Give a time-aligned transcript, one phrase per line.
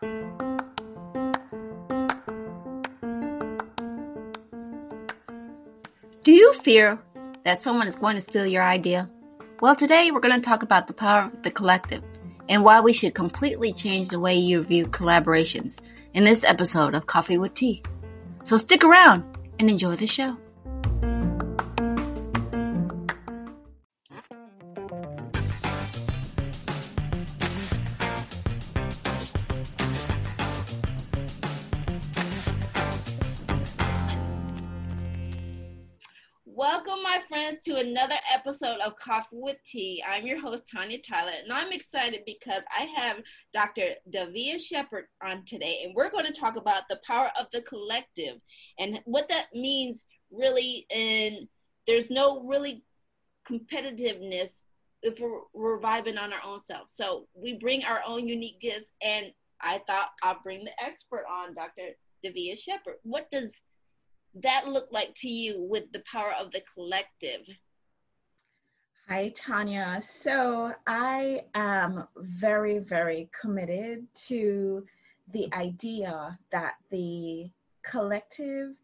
[0.00, 0.08] Do
[6.26, 7.00] you fear
[7.44, 9.10] that someone is going to steal your idea?
[9.60, 12.04] Well, today we're going to talk about the power of the collective
[12.48, 15.80] and why we should completely change the way you view collaborations
[16.14, 17.82] in this episode of Coffee with Tea.
[18.44, 19.24] So stick around
[19.58, 20.36] and enjoy the show.
[38.48, 40.02] Episode of Coffee with Tea.
[40.08, 43.18] I'm your host, Tanya Tyler, and I'm excited because I have
[43.52, 43.90] Dr.
[44.10, 48.40] Davia Shepherd on today, and we're going to talk about the power of the collective
[48.78, 50.86] and what that means really.
[50.90, 51.46] And
[51.86, 52.84] there's no really
[53.46, 54.62] competitiveness
[55.02, 56.88] if we're, we're vibing on our own self.
[56.88, 59.26] So we bring our own unique gifts, and
[59.60, 61.96] I thought I'll bring the expert on, Dr.
[62.24, 62.94] Davia Shepherd.
[63.02, 63.52] What does
[64.42, 67.42] that look like to you with the power of the collective?
[69.10, 70.02] Hi, Tanya.
[70.04, 74.84] So I am very, very committed to
[75.32, 77.48] the idea that the
[77.82, 78.74] collective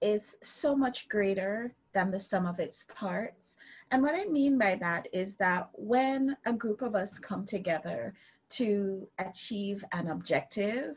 [0.00, 3.56] is so much greater than the sum of its parts.
[3.90, 8.14] And what I mean by that is that when a group of us come together
[8.52, 10.96] to achieve an objective,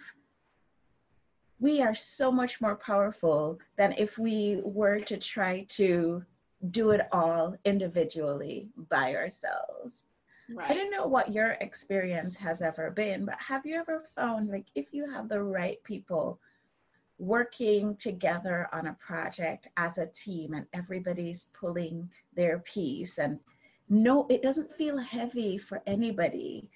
[1.59, 6.23] we are so much more powerful than if we were to try to
[6.71, 10.02] do it all individually by ourselves.
[10.53, 10.71] Right.
[10.71, 14.65] I don't know what your experience has ever been, but have you ever found like
[14.75, 16.39] if you have the right people
[17.19, 23.39] working together on a project as a team and everybody's pulling their piece and
[23.89, 26.69] no, it doesn't feel heavy for anybody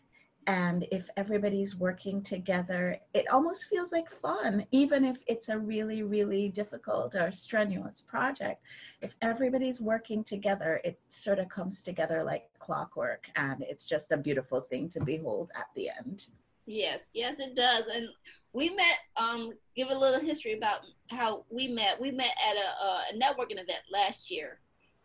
[0.47, 6.03] and if everybody's working together it almost feels like fun even if it's a really
[6.03, 8.61] really difficult or strenuous project.
[9.01, 14.17] If everybody's working together it sort of comes together like clockwork and it's just a
[14.17, 16.27] beautiful thing to behold at the end.
[16.65, 17.85] Yes yes it does.
[17.93, 18.07] And
[18.53, 21.99] we met um give a little history about how we met.
[21.99, 24.59] We met at a, a networking event last year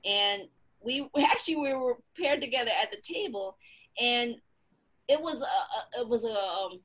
[0.05, 0.43] and
[0.81, 3.57] we actually we were paired together at the table
[4.01, 4.37] and
[5.09, 6.81] it was a, it was a um,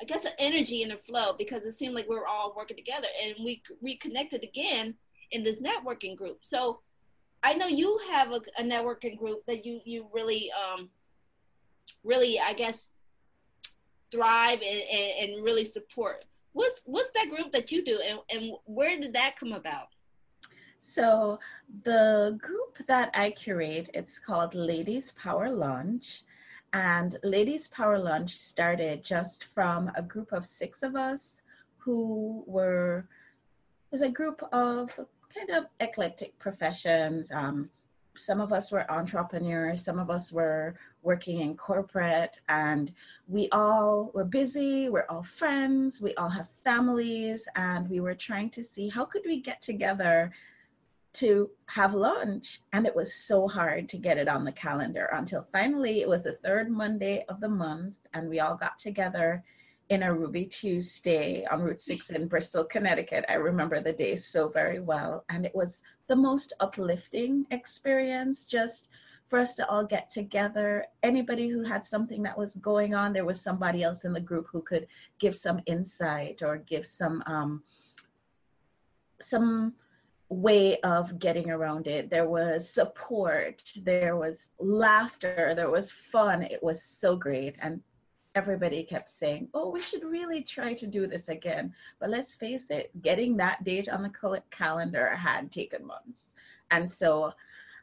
[0.00, 2.76] I guess an energy and a flow because it seemed like we were all working
[2.76, 4.94] together and we reconnected again
[5.30, 6.40] in this networking group.
[6.42, 6.80] So
[7.42, 10.90] I know you have a, a networking group that you you really um
[12.04, 12.90] really I guess
[14.10, 16.24] thrive and, and, and really support.
[16.52, 19.88] What's what's that group that you do and, and where did that come about?
[20.92, 21.38] So
[21.84, 26.22] the group that I curate, it's called Ladies Power Lunch.
[26.72, 31.42] And Ladies Power Lunch started just from a group of six of us
[31.76, 32.98] who were,
[33.90, 34.90] it was a group of
[35.34, 37.30] kind of eclectic professions.
[37.30, 37.68] Um,
[38.16, 42.92] some of us were entrepreneurs, some of us were working in corporate, and
[43.26, 48.50] we all were busy, we're all friends, we all have families, and we were trying
[48.50, 50.30] to see how could we get together
[51.14, 52.60] to have lunch.
[52.72, 56.24] And it was so hard to get it on the calendar until finally it was
[56.24, 59.44] the third Monday of the month, and we all got together
[59.88, 63.26] in a Ruby Tuesday on Route 6 in Bristol, Connecticut.
[63.28, 65.24] I remember the day so very well.
[65.28, 68.88] And it was the most uplifting experience just
[69.28, 70.86] for us to all get together.
[71.02, 74.46] Anybody who had something that was going on, there was somebody else in the group
[74.50, 74.86] who could
[75.18, 77.62] give some insight or give some um,
[79.20, 79.74] some
[80.32, 82.08] way of getting around it.
[82.08, 86.42] There was support, there was laughter, there was fun.
[86.42, 87.56] It was so great.
[87.60, 87.80] And
[88.34, 91.74] everybody kept saying, oh, we should really try to do this again.
[92.00, 96.30] But let's face it, getting that date on the calendar had taken months.
[96.70, 97.32] And so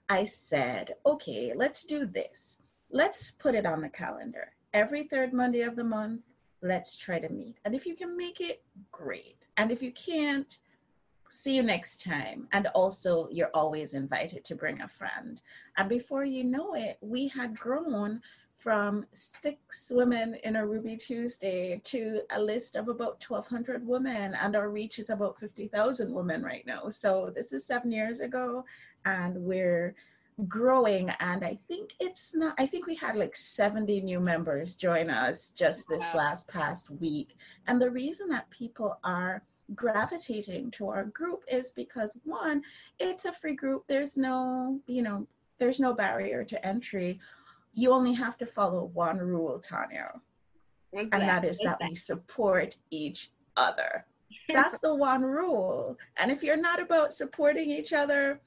[0.10, 2.58] I said, okay, let's do this.
[2.90, 4.54] Let's put it on the calendar.
[4.74, 6.22] Every third Monday of the month,
[6.64, 7.58] let's try to meet.
[7.64, 9.38] And if you can make it, great.
[9.58, 10.58] And if you can't,
[11.32, 12.48] see you next time.
[12.52, 15.42] And also, you're always invited to bring a friend.
[15.78, 18.22] And before you know it, we had grown
[18.58, 24.56] from six women in a Ruby Tuesday to a list of about 1,200 women, and
[24.56, 26.90] our reach is about 50,000 women right now.
[26.90, 28.66] So this is seven years ago,
[29.06, 29.96] and we're
[30.48, 31.10] growing.
[31.20, 35.52] And I think it's not, I think we had like 70 new members join us
[35.56, 36.14] just this wow.
[36.16, 37.36] last past week.
[37.68, 39.42] And the reason that people are
[39.76, 42.62] gravitating to our group is because one,
[43.00, 43.84] it's a free group.
[43.88, 45.28] There's no, you know,
[45.60, 47.20] there's no barrier to entry.
[47.74, 50.22] You only have to follow one rule, Tanya.
[50.94, 54.06] And that, is that we support each other.
[54.50, 55.98] That's the one rule.
[56.18, 58.42] And if you're not about supporting each other,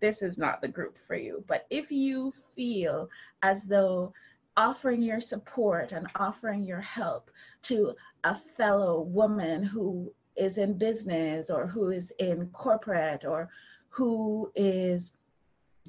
[0.00, 1.42] this is not the group for you.
[1.46, 3.08] But if you feel
[3.42, 4.12] as though
[4.56, 7.30] offering your support and offering your help
[7.62, 7.94] to
[8.24, 13.48] a fellow woman who is in business or who is in corporate or
[13.88, 15.12] who is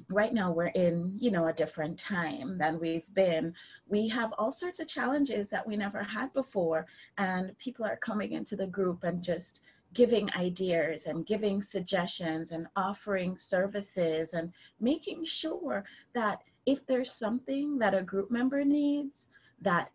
[0.08, 3.52] right now we're in you know a different time than we've been.
[3.88, 6.86] We have all sorts of challenges that we never had before
[7.18, 9.60] and people are coming into the group and just
[9.94, 15.84] giving ideas and giving suggestions and offering services and making sure
[16.14, 19.30] that if there's something that a group member needs
[19.62, 19.90] that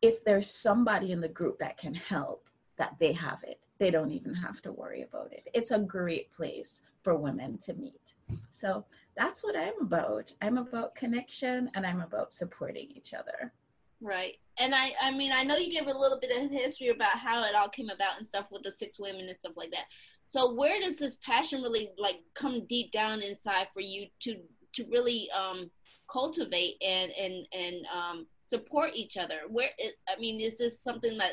[0.00, 2.48] if there's somebody in the group that can help
[2.78, 6.32] that they have it they don't even have to worry about it it's a great
[6.34, 8.14] place for women to meet
[8.52, 8.84] so
[9.16, 13.52] that's what i'm about i'm about connection and i'm about supporting each other
[14.00, 14.34] Right.
[14.58, 17.44] And I I mean I know you gave a little bit of history about how
[17.44, 19.86] it all came about and stuff with the six women and stuff like that.
[20.26, 24.36] So where does this passion really like come deep down inside for you to
[24.74, 25.70] to really um
[26.10, 29.40] cultivate and and and um support each other?
[29.48, 29.70] Where
[30.08, 31.32] I mean is this something that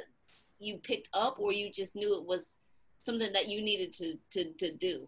[0.59, 2.57] you picked up or you just knew it was
[3.03, 5.07] something that you needed to to to do?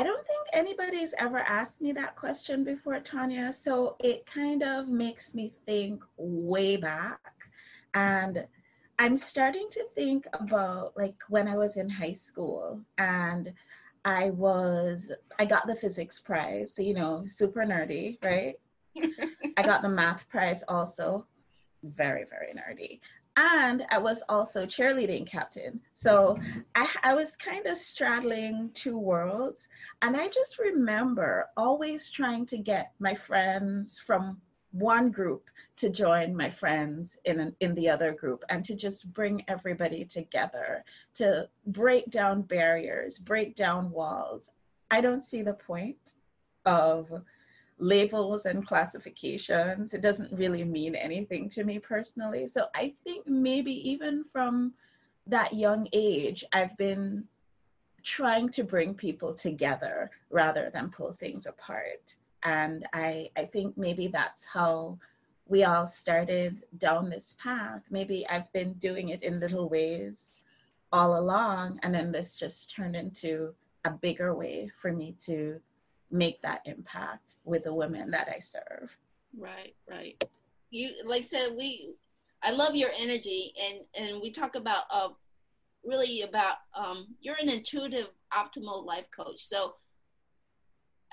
[0.00, 3.52] I don't think anybody's ever asked me that question before, Tanya.
[3.52, 7.20] So it kind of makes me think way back.
[7.92, 8.46] And
[8.98, 13.52] I'm starting to think about like when I was in high school and
[14.06, 16.72] I was, I got the physics prize.
[16.74, 18.54] So, you know, super nerdy, right?
[19.58, 21.26] I got the math prize also.
[21.82, 23.00] Very, very nerdy
[23.36, 25.80] and I was also cheerleading captain.
[25.96, 26.38] So
[26.74, 29.68] I, I was kind of straddling two worlds.
[30.02, 34.40] And I just remember always trying to get my friends from
[34.72, 35.44] one group
[35.76, 40.04] to join my friends in an, in the other group and to just bring everybody
[40.04, 40.84] together
[41.14, 44.50] to break down barriers break down walls
[44.90, 45.96] i don't see the point
[46.66, 47.10] of
[47.80, 49.94] labels and classifications.
[49.94, 52.46] It doesn't really mean anything to me personally.
[52.46, 54.74] So I think maybe even from
[55.26, 57.24] that young age, I've been
[58.02, 62.16] trying to bring people together rather than pull things apart.
[62.42, 64.98] And I, I think maybe that's how
[65.46, 67.82] we all started down this path.
[67.90, 70.30] Maybe I've been doing it in little ways
[70.92, 73.54] all along, and then this just turned into
[73.84, 75.60] a bigger way for me to
[76.10, 78.90] make that impact with the women that I serve.
[79.36, 80.22] Right, right.
[80.70, 81.94] You like I said we
[82.42, 85.08] I love your energy and and we talk about uh
[85.84, 89.44] really about um you're an intuitive optimal life coach.
[89.44, 89.74] So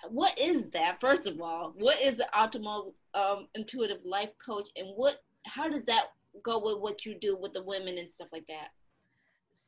[0.10, 1.74] what is that first of all?
[1.76, 6.08] What is an optimal um intuitive life coach and what how does that
[6.44, 8.70] go with what you do with the women and stuff like that?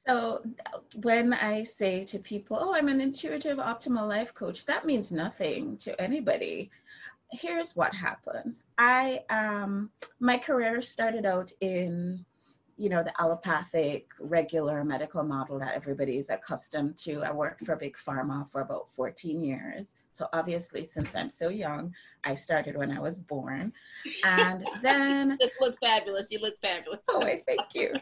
[0.09, 0.41] So
[1.03, 5.77] when I say to people, oh, I'm an intuitive optimal life coach, that means nothing
[5.77, 6.71] to anybody.
[7.31, 8.63] Here's what happens.
[8.79, 12.25] I um my career started out in
[12.75, 17.21] you know the allopathic regular medical model that everybody's accustomed to.
[17.21, 19.89] I worked for big pharma for about 14 years.
[20.11, 23.71] So obviously, since I'm so young, I started when I was born.
[24.23, 26.27] And then you look fabulous.
[26.29, 26.99] You look fabulous.
[27.09, 27.93] oh, I thank you.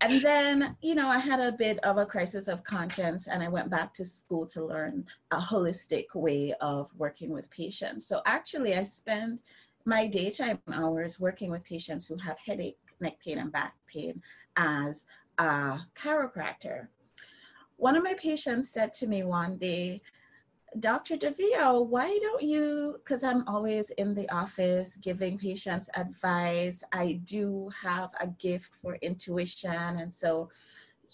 [0.00, 3.48] And then, you know, I had a bit of a crisis of conscience and I
[3.48, 8.06] went back to school to learn a holistic way of working with patients.
[8.06, 9.38] So actually I spend
[9.84, 14.20] my daytime hours working with patients who have headache, neck pain, and back pain
[14.56, 15.06] as
[15.38, 16.88] a chiropractor.
[17.76, 20.02] One of my patients said to me one day,
[20.78, 21.16] Dr.
[21.16, 23.00] Davia, why don't you?
[23.02, 26.82] Because I'm always in the office giving patients advice.
[26.92, 29.72] I do have a gift for intuition.
[29.72, 30.48] And so,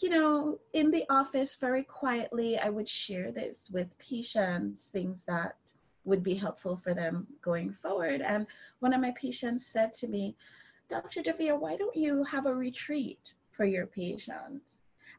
[0.02, 5.56] you know, in the office, very quietly, I would share this with patients, things that
[6.04, 8.20] would be helpful for them going forward.
[8.20, 8.46] And
[8.80, 10.36] one of my patients said to me,
[10.90, 11.22] Dr.
[11.22, 14.66] Davia, why don't you have a retreat for your patients?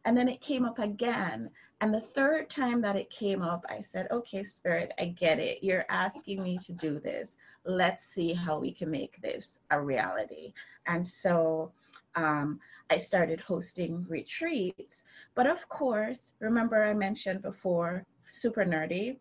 [0.05, 1.49] And then it came up again.
[1.79, 5.59] And the third time that it came up, I said, okay, Spirit, I get it.
[5.61, 7.35] You're asking me to do this.
[7.65, 10.53] Let's see how we can make this a reality.
[10.87, 11.71] And so
[12.15, 15.03] um, I started hosting retreats.
[15.35, 19.17] But of course, remember I mentioned before, super nerdy.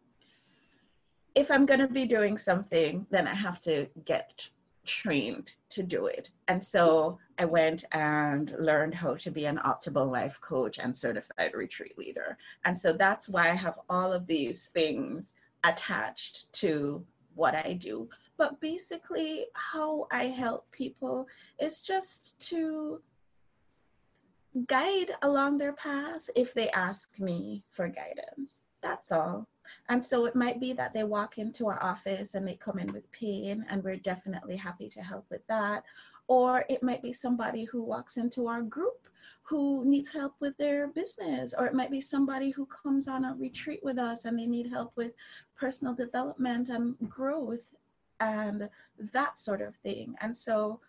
[1.35, 4.49] If I'm going to be doing something, then I have to get
[4.87, 6.31] trained to do it.
[6.49, 11.53] And so I went and learned how to be an optimal life coach and certified
[11.55, 12.39] retreat leader.
[12.65, 18.09] And so that's why I have all of these things attached to what I do.
[18.39, 21.27] But basically, how I help people
[21.59, 23.01] is just to
[24.67, 28.63] guide along their path if they ask me for guidance.
[28.83, 29.47] That's all.
[29.89, 32.93] And so it might be that they walk into our office and they come in
[32.93, 35.85] with pain, and we're definitely happy to help with that.
[36.29, 39.09] Or it might be somebody who walks into our group
[39.43, 43.35] who needs help with their business, or it might be somebody who comes on a
[43.39, 45.13] retreat with us and they need help with
[45.57, 47.63] personal development and growth
[48.19, 48.69] and
[49.13, 50.17] that sort of thing.
[50.21, 50.81] And so,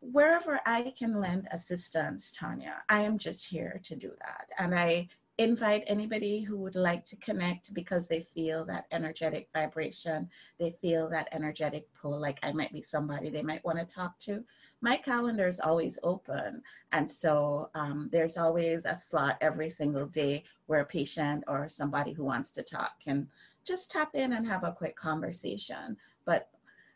[0.00, 4.48] wherever I can lend assistance, Tanya, I am just here to do that.
[4.58, 10.28] And I invite anybody who would like to connect because they feel that energetic vibration,
[10.58, 14.18] they feel that energetic pull, like I might be somebody they might want to talk
[14.20, 14.44] to
[14.84, 16.60] my calendar is always open.
[16.92, 22.12] And so um, there's always a slot every single day where a patient or somebody
[22.12, 23.26] who wants to talk can
[23.66, 25.96] just tap in and have a quick conversation.
[26.26, 26.50] But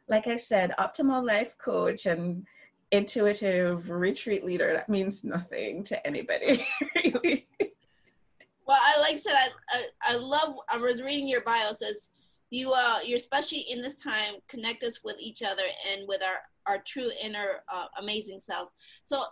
[0.07, 2.47] like I said, optimal life coach and
[2.93, 7.49] intuitive retreat leader, that means nothing to anybody, really.
[8.69, 12.11] Well, I like said, I, I, I love, I was reading your bio, says
[12.51, 16.37] you, uh, you're especially in this time, connect us with each other and with our
[16.67, 18.75] our true inner uh, amazing self.
[19.07, 19.25] So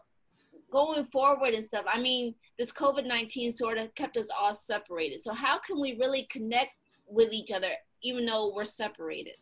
[0.73, 5.21] going forward and stuff, I mean, this COVID 19 sort of kept us all separated.
[5.21, 6.73] So, how can we really connect
[7.07, 9.35] with each other even though we're separated?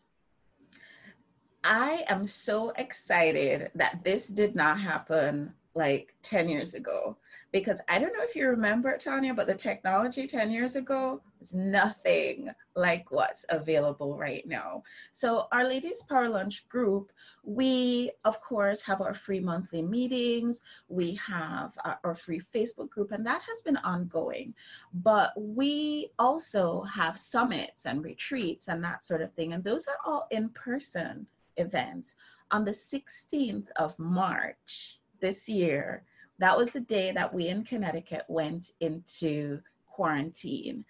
[1.62, 7.16] I am so excited that this did not happen like 10 years ago
[7.54, 11.52] because I don't know if you remember, Tanya, but the technology 10 years ago was
[11.52, 14.82] nothing like what's available right now.
[15.14, 17.12] So, our Ladies Power Lunch group,
[17.44, 23.12] we, of course, have our free monthly meetings, we have our, our free Facebook group,
[23.12, 24.52] and that has been ongoing.
[24.92, 29.98] But we also have summits and retreats and that sort of thing, and those are
[30.04, 31.24] all in person
[31.56, 32.16] events.
[32.50, 36.02] On the 16th of March this year,
[36.38, 40.84] that was the day that we in Connecticut went into quarantine.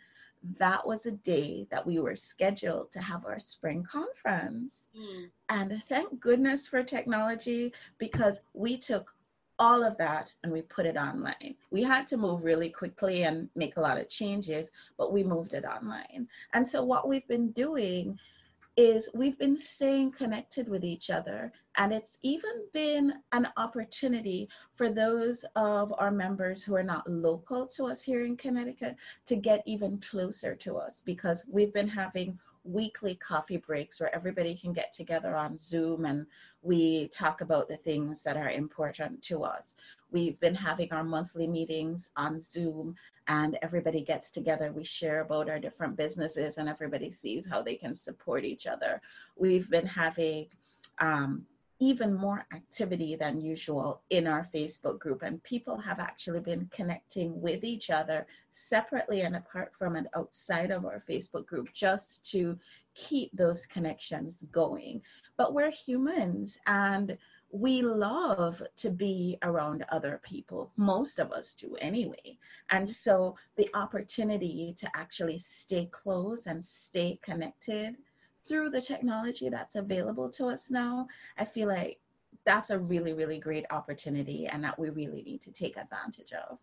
[0.59, 4.75] That was the day that we were scheduled to have our spring conference.
[4.97, 5.31] Mm.
[5.49, 9.11] And thank goodness for technology because we took
[9.59, 11.55] all of that and we put it online.
[11.71, 15.55] We had to move really quickly and make a lot of changes, but we moved
[15.55, 16.29] it online.
[16.53, 18.19] And so, what we've been doing
[18.77, 21.53] is we've been staying connected with each other.
[21.77, 27.67] And it's even been an opportunity for those of our members who are not local
[27.69, 32.39] to us here in Connecticut to get even closer to us because we've been having
[32.65, 36.27] weekly coffee breaks where everybody can get together on Zoom and
[36.63, 39.77] we talk about the things that are important to us.
[40.11, 42.97] We've been having our monthly meetings on Zoom
[43.29, 44.73] and everybody gets together.
[44.73, 49.01] We share about our different businesses and everybody sees how they can support each other.
[49.37, 50.47] We've been having
[51.01, 51.47] um,
[51.81, 57.41] even more activity than usual in our Facebook group, and people have actually been connecting
[57.41, 62.57] with each other separately and apart from and outside of our Facebook group just to
[62.95, 65.03] keep those connections going.
[65.37, 67.19] But we're humans and
[67.55, 70.73] we love to be around other people.
[70.77, 72.37] Most of us do anyway.
[72.71, 77.95] And so the opportunity to actually stay close and stay connected
[78.49, 81.07] through the technology that's available to us now,
[81.39, 82.01] I feel like
[82.45, 86.59] that's a really, really great opportunity and that we really need to take advantage of.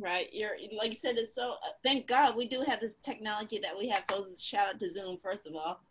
[0.00, 0.30] Right.
[0.32, 3.90] You're like you said, it's so thank God we do have this technology that we
[3.90, 4.06] have.
[4.08, 5.82] So shout out to Zoom, first of all.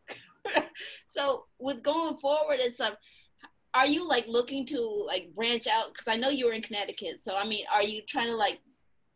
[1.05, 2.95] so with going forward and stuff,
[3.73, 5.93] are you like looking to like branch out?
[5.93, 7.23] Because I know you were in Connecticut.
[7.23, 8.59] So I mean, are you trying to like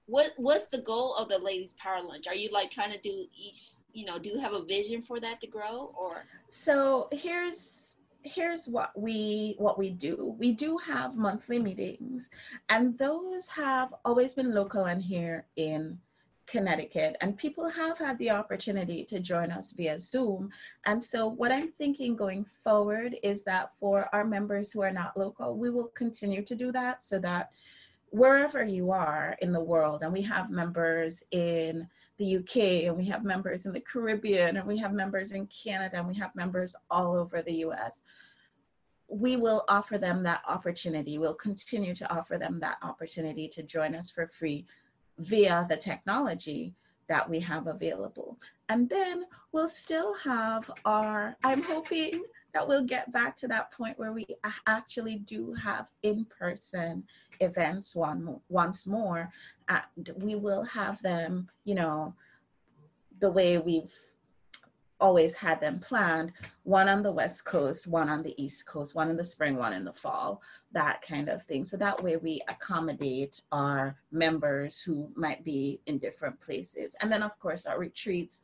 [0.07, 3.25] what what's the goal of the ladies power lunch are you like trying to do
[3.35, 7.95] each you know do you have a vision for that to grow or so here's
[8.21, 12.29] here's what we what we do we do have monthly meetings
[12.69, 15.97] and those have always been local and here in
[16.47, 20.49] Connecticut, and people have had the opportunity to join us via Zoom.
[20.85, 25.17] And so, what I'm thinking going forward is that for our members who are not
[25.17, 27.51] local, we will continue to do that so that
[28.09, 31.87] wherever you are in the world, and we have members in
[32.17, 35.97] the UK, and we have members in the Caribbean, and we have members in Canada,
[35.97, 38.01] and we have members all over the US.
[39.07, 41.17] We will offer them that opportunity.
[41.17, 44.65] We'll continue to offer them that opportunity to join us for free
[45.19, 46.73] via the technology
[47.07, 48.37] that we have available.
[48.69, 53.99] And then we'll still have our, I'm hoping that we'll get back to that point
[53.99, 54.25] where we
[54.65, 57.03] actually do have in person
[57.41, 59.31] events one, once more.
[59.69, 62.13] And we will have them, you know,
[63.19, 63.91] the way we've
[64.99, 66.31] always had them planned.
[66.63, 69.73] One on the west coast one on the east coast one in the spring one
[69.73, 71.65] in the fall that kind of thing.
[71.65, 76.95] So that way we accommodate our members who might be in different places.
[77.01, 78.41] And then of course our retreats.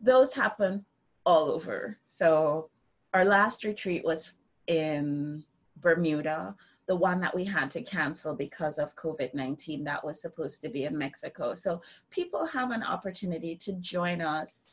[0.00, 0.84] Those happen
[1.24, 1.98] all over.
[2.08, 2.70] So
[3.14, 4.32] our last retreat was
[4.66, 5.44] in
[5.80, 6.54] bermuda
[6.88, 10.70] the one that we had to cancel because of COVID 19 that was supposed to
[10.70, 11.54] be in Mexico.
[11.54, 14.67] So people have an opportunity to join us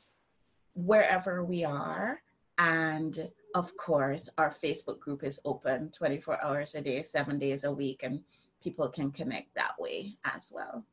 [0.75, 2.21] wherever we are.
[2.57, 7.71] And of course, our Facebook group is open 24 hours a day, seven days a
[7.71, 8.21] week, and
[8.63, 10.85] people can connect that way as well.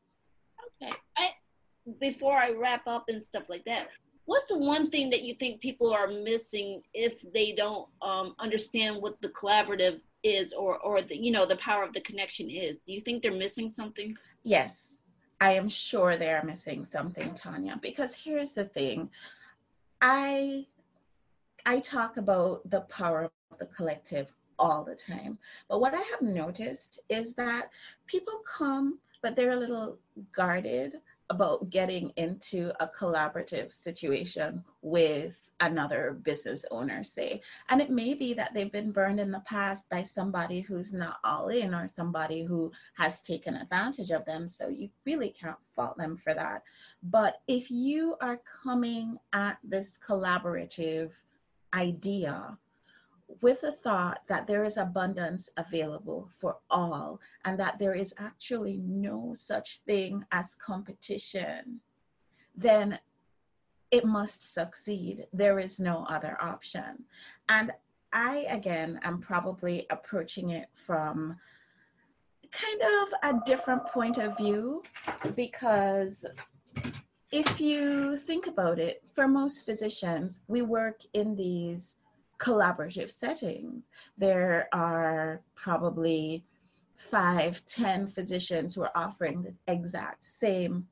[0.83, 0.93] Okay.
[1.17, 1.31] I,
[2.01, 3.89] before I wrap up and stuff like that,
[4.25, 9.01] what's the one thing that you think people are missing if they don't um, understand
[9.01, 12.79] what the collaborative is or or the you know the power of the connection is
[12.87, 14.95] do you think they're missing something yes
[15.41, 19.11] i am sure they are missing something tanya because here's the thing
[20.03, 20.67] I
[21.65, 25.39] I talk about the power of the collective all the time.
[25.69, 27.71] But what I have noticed is that
[28.07, 29.97] people come, but they're a little
[30.35, 37.41] guarded about getting into a collaborative situation with another business owner say.
[37.69, 41.17] And it may be that they've been burned in the past by somebody who's not
[41.25, 44.49] all in or somebody who has taken advantage of them.
[44.49, 46.65] So you really can't fault them for that.
[47.05, 51.11] But if you are coming at this collaborative
[51.73, 52.59] idea
[53.41, 58.83] with the thought that there is abundance available for all and that there is actually
[58.85, 61.81] no such thing as competition,
[62.57, 62.99] then
[63.93, 65.27] it must succeed.
[65.33, 67.05] There is no other option.
[67.49, 67.71] And
[68.13, 71.37] I, again, am probably approaching it from
[72.51, 74.83] kind of a different point of view
[75.37, 76.25] because
[77.31, 81.97] if you think about it, for most physicians, we work in these
[82.39, 83.89] collaborative settings.
[84.19, 86.45] There are probably
[87.11, 90.87] five, ten physicians who are offering the exact same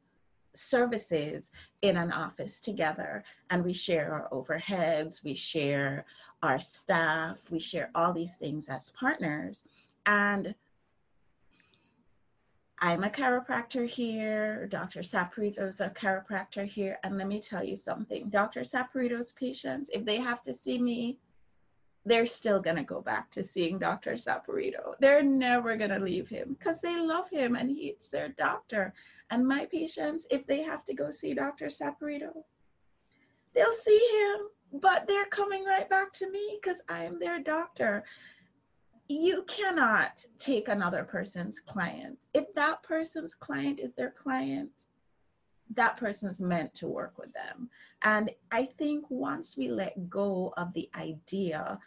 [0.60, 1.50] services
[1.82, 6.04] in an office together and we share our overheads, we share
[6.42, 9.64] our staff, we share all these things as partners.
[10.06, 10.54] And
[12.82, 15.00] I'm a chiropractor here, Dr.
[15.00, 18.30] Saporito's a chiropractor here, and let me tell you something.
[18.30, 18.62] Dr.
[18.62, 21.18] Saporito's patients, if they have to see me,
[22.06, 24.12] they're still going to go back to seeing Dr.
[24.12, 24.94] Saporito.
[25.00, 28.94] They're never going to leave him because they love him and he's their doctor.
[29.30, 31.66] And my patients, if they have to go see Dr.
[31.66, 32.32] Saporito,
[33.54, 38.04] they'll see him, but they're coming right back to me because I am their doctor.
[39.08, 42.16] You cannot take another person's client.
[42.32, 44.70] If that person's client is their client,
[45.74, 47.68] that person's meant to work with them.
[48.02, 51.78] And I think once we let go of the idea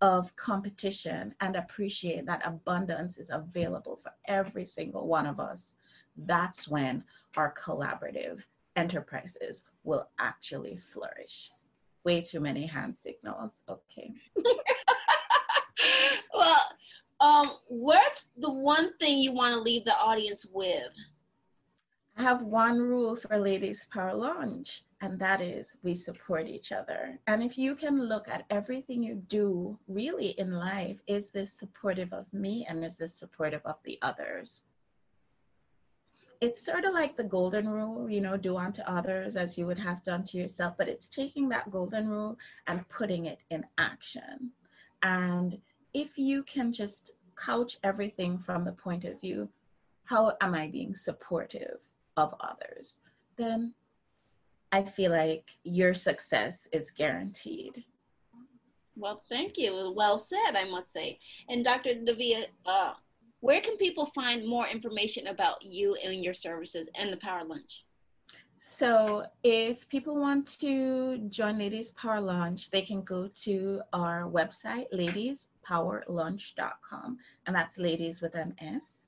[0.00, 5.72] of competition and appreciate that abundance is available for every single one of us,
[6.16, 7.02] that's when
[7.36, 8.40] our collaborative
[8.76, 11.50] enterprises will actually flourish.
[12.04, 13.52] Way too many hand signals.
[13.68, 14.12] Okay.
[16.34, 16.62] well,
[17.20, 20.92] um, what's the one thing you want to leave the audience with?
[22.16, 27.18] I have one rule for Ladies Power Lunch, and that is we support each other.
[27.26, 32.12] And if you can look at everything you do really in life, is this supportive
[32.12, 34.62] of me and is this supportive of the others?
[36.40, 39.78] it's sort of like the golden rule, you know, do unto others as you would
[39.78, 44.50] have done to yourself, but it's taking that golden rule and putting it in action.
[45.02, 45.58] And
[45.94, 49.48] if you can just couch everything from the point of view,
[50.04, 51.78] how am I being supportive
[52.16, 53.00] of others?
[53.36, 53.72] Then
[54.76, 57.82] I feel like your success is guaranteed.
[58.94, 59.94] Well, thank you.
[59.96, 61.18] Well said, I must say.
[61.48, 62.04] And Dr.
[62.04, 62.92] Davia, uh,
[63.40, 67.86] where can people find more information about you and your services and the Power Lunch?
[68.60, 74.92] So, if people want to join Ladies Power Lunch, they can go to our website,
[74.92, 79.06] ladiespowerlunch.com, and that's ladies with an S.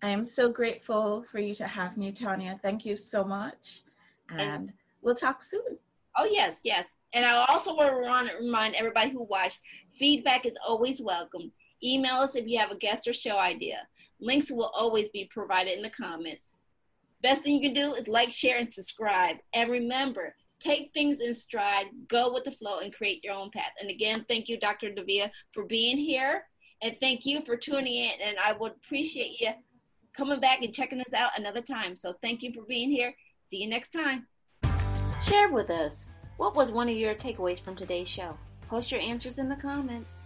[0.04, 2.60] I am so grateful for you to have me, Tanya.
[2.64, 3.82] Thank you so much.
[4.30, 5.78] And, and we'll talk soon.
[6.18, 6.86] Oh, yes, yes.
[7.14, 9.62] And I also want to remind everybody who watched
[9.94, 11.52] feedback is always welcome.
[11.84, 13.88] Email us if you have a guest or show idea.
[14.20, 16.56] Links will always be provided in the comments.
[17.22, 19.38] Best thing you can do is like, share, and subscribe.
[19.54, 23.74] And remember, take things in stride, go with the flow, and create your own path.
[23.80, 24.92] And again, thank you, Dr.
[24.92, 26.46] Davia, for being here.
[26.82, 28.14] And thank you for tuning in.
[28.24, 29.50] And I would appreciate you
[30.16, 31.96] coming back and checking us out another time.
[31.96, 33.14] So thank you for being here.
[33.48, 34.28] See you next time.
[35.26, 36.06] Share with us
[36.38, 38.38] what was one of your takeaways from today's show.
[38.68, 40.21] Post your answers in the comments.